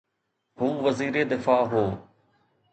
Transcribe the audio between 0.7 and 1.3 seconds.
وزير